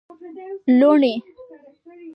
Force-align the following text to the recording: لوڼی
لوڼی 0.79 1.13